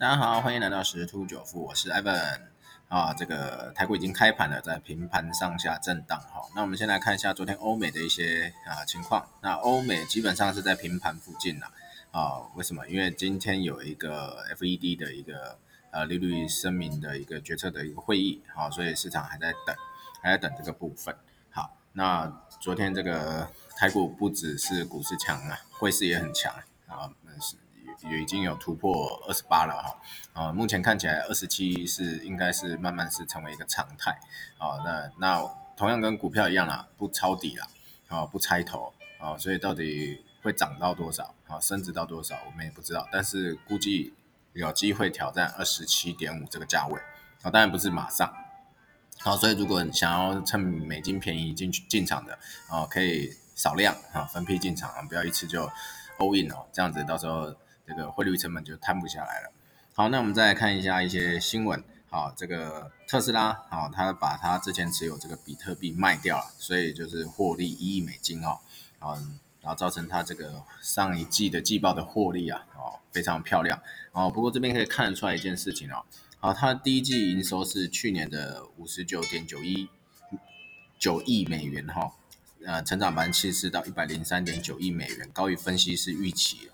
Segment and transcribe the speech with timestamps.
[0.00, 2.40] 大家好，欢迎来到十突九富，我是 Evan
[2.88, 3.12] 啊。
[3.12, 6.48] 这个台股已经开盘了，在平盘上下震荡哈。
[6.56, 9.28] 那我们先来看一下昨天欧美的一些啊情况。
[9.42, 11.70] 那欧美基本上是在平盘附近了
[12.12, 12.40] 啊。
[12.54, 12.88] 为什么？
[12.88, 15.58] 因为今天有一个 FED 的一个
[15.90, 19.76] 呃利率声明的一个决策的一个会议，好，所以市场还在等，
[20.22, 21.14] 还在等这个部分。
[21.50, 26.54] 好，那昨天这个台股不只是股市强啊，汇市也很强
[26.88, 27.56] 啊，那是。
[28.08, 34.18] 也已经有突破二十八了哈，啊，目前看起来二十七是应该是慢慢是成为一个常态，
[34.58, 37.66] 啊，那那同样跟股票一样啦，不抄底啦，
[38.08, 44.14] 啊，不拆头，啊，所以到底会涨到多少，啊，升值到多少，我们也不知道，但是估计
[44.54, 46.98] 有机会挑战二十七点五这个价位，
[47.42, 48.32] 啊，当然不是马上，
[49.18, 52.38] 好，所以如果你想要趁美金便宜进去进场的，
[52.70, 55.70] 啊，可以少量啊分批进场，不要一次就
[56.18, 57.54] all in 哦，这样子到时候。
[57.90, 59.52] 这个汇率成本就摊不下来了。
[59.92, 61.82] 好，那我们再来看一下一些新闻。
[62.08, 68.58] 好，这个特斯拉，好，他把他之前持有这个比特币卖掉了，所以就是获利一亿美金哦，
[69.00, 73.80] 嗯，然后造成他这个上一季的季报的获利啊，哦，非常漂亮
[74.12, 74.30] 哦。
[74.30, 76.04] 不过这边可以看得出来一件事情哦，
[76.40, 79.88] 好，它第一季营收是去年的五十九点九一
[80.98, 82.12] 九亿美元哈，
[82.66, 86.69] 呃，成长百分之七十到一百零三点九亿美元，高于分析师预期。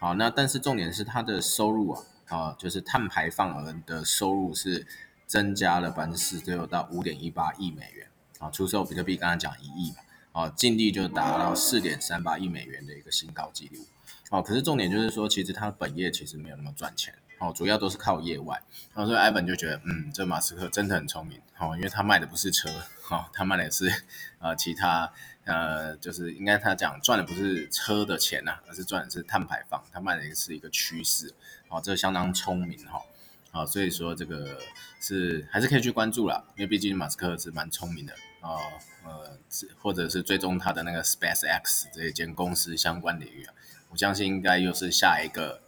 [0.00, 4.86] 好，那但是重点是它的收入啊，啊，就是碳排放额的收入是
[5.26, 9.98] 增加了百分之四十六到五点一八亿美元啊，出售比特币刚刚讲一亿嘛，
[10.32, 13.84] 啊，净利就达到四点三八亿美元的一个新高纪录，
[14.30, 18.60] 哦，可是重点就是说，其实它本业其实没有那么赚钱，哦，主要都是靠业外，
[18.94, 22.70] 然后所以艾本就觉得，嗯，这马斯克真的很聪明，哦，因为他卖的不是车，
[23.10, 23.92] 哦，他卖的是
[24.38, 25.12] 呃其他。
[25.46, 31.34] 呃，就是应该他讲赚的不是车的钱呐，而是赚的是碳排放，他卖的是一个趋势，
[31.68, 33.02] 哦，这相当聪明哈，
[33.50, 34.60] 好，所以说这个
[35.00, 38.14] 是还是可以去关注了，因为毕竟马斯克是蛮聪明的。
[38.40, 38.58] 哦，
[39.04, 39.38] 呃，
[39.80, 43.54] 或者是追踪他的那个 Space X 这一间公司相关领域啊，
[43.90, 45.62] 我相信应该又是下一个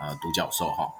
[0.00, 0.92] 呃独角兽哈。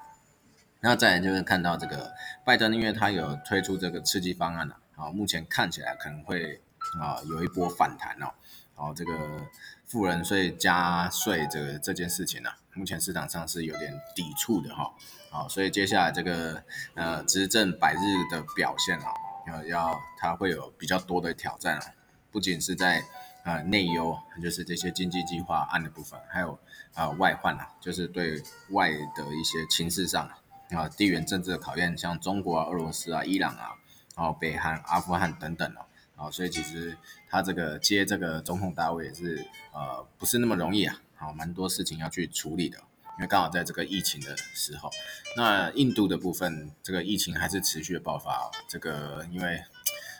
[0.81, 2.13] 那再就是看到这个
[2.45, 6.61] 拜登，因为他有推出这个刺激方案了，啊，目前看起来可能会。
[6.99, 8.27] 啊，有一波反弹哦，
[8.75, 9.47] 哦，这个
[9.87, 14.93] 富人税加税这个这件事情呢，目前市场上是有点抵触的哈，
[15.31, 16.61] 好，所以接下来这个
[16.95, 19.13] 呃执政百日的表现啊，
[19.47, 21.85] 要要它会有比较多的挑战啊，
[22.31, 23.03] 不仅是在
[23.43, 26.57] 啊内忧，就是这些经济计划案的部分，还有
[26.93, 30.29] 啊外患啊，就是对外的一些情势上
[30.71, 33.69] 啊，地缘政治的考验，像中国啊、俄罗斯啊、伊朗啊、
[34.15, 35.85] 然后北韩、阿富汗等等哦。
[36.15, 36.95] 啊，所以其实
[37.27, 42.77] 他这个接这个总统大位也是呃不是那么容易啊，好，蛮多事情要去处理的，
[43.17, 44.89] 因为刚好在这个疫情的时候，
[45.37, 49.63] 那印度的部分这个疫情还是持续的爆发，这个因为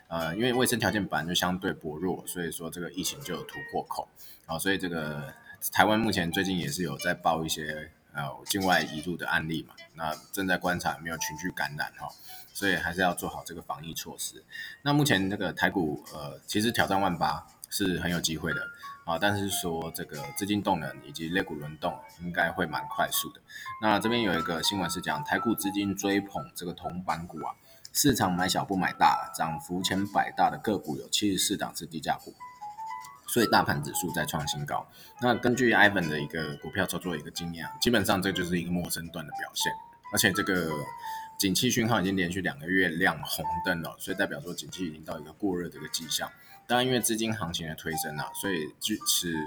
[0.07, 4.07] 呃因为卫生条件本来就相对薄弱，所以说这个疫情就有突破口，
[4.45, 5.33] 好，所以这个
[5.71, 7.91] 台湾目前最近也是有在报一些。
[8.15, 12.07] 呃，境外移入的案例嘛，那正在观察没有群聚感染哈，
[12.53, 14.43] 所以还是要做好这个防疫措施。
[14.83, 18.61] 那目前这个台股呃，其实挑战万八是很有机会的
[19.05, 23.41] 啊，但是说这个资金动能以及类股轮动应该会蛮快速的。
[23.81, 27.55] 那这边有一个新闻是讲台股资金追捧这个铜板股啊，
[27.91, 32.33] 市场买小不买大，涨幅前百大的个股有七十四档是低价股。
[33.27, 34.87] 所以大盘指数在创新高。
[35.19, 39.73] 那根据 Ivan 的一个股票操作一个经验，基本上这就是一个陌生段的表现。
[40.11, 40.69] 而且这个
[41.39, 46.29] 景气讯号已经连续两个月亮红灯了，所以代表说景气已经到一个过热的一个迹象。
[46.65, 48.97] 当然，因为资金行情的推升啊，所以指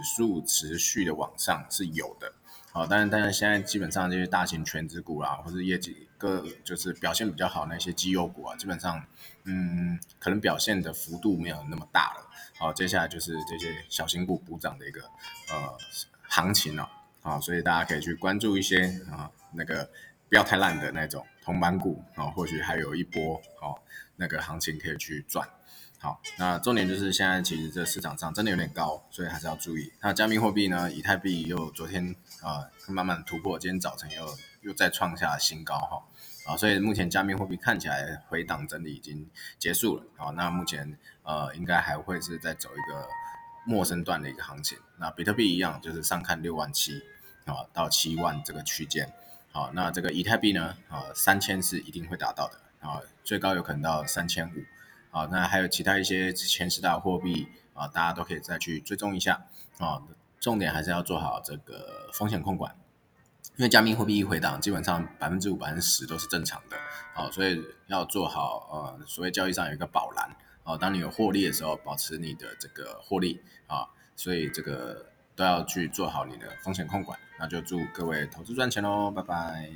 [0.03, 2.33] 数持续的往上是有的。
[2.73, 9.03] 好，但是但是现在基本上这些大型全职股啦，或是业绩各就是表现比较好那些绩优股啊，基本上
[9.45, 12.31] 嗯，可能表现的幅度没有那么大了。
[12.59, 15.01] 好，接下来就是这些小型股补涨的一个
[15.51, 15.79] 呃
[16.29, 16.87] 行情了，
[17.23, 19.91] 好，所以大家可以去关注一些啊那个
[20.29, 23.83] 不要太烂的那种铜板股啊，或许还有一波好
[24.17, 25.49] 那个行情可以去赚。
[26.07, 29.93] 好，那重点就是现在其实这市场上真的有点高，所以还是要注意。
[30.01, 36.05] 那加密货币呢，以太币又昨天啊慢慢突破，今天早晨又又再创下新高哈。
[36.47, 40.05] 啊，所以目前加密货币看起来回档整理已经结束了。
[40.17, 43.09] 好，那目前呃应该还会是在走一个
[43.65, 44.79] 陌生段的一个行情。
[44.99, 47.03] 那比特币一样，就是上看六万七
[47.47, 49.13] 啊到七万这个区间。
[49.51, 54.53] 好，那这个以太币呢，啊三千是一定会达到的啊，最高有可能到三千五。
[55.17, 59.47] 好，那还有其他一些前十大货币啊，大家都可以再去追踪一下
[59.79, 60.03] 啊。
[60.39, 62.77] 重点还是要做好这个风险控管。
[63.57, 66.77] 因为加密货币一回档，基本上百分之五、百分之十都是正常的，
[67.15, 79.71] 好，所以要做好呃，所谓交易上有一个保蓝，哦，当你有获利的时候，保持你的这个获利啊，所以这个都要去做好你的风险控管，那就祝各位投资赚钱喽，拜拜。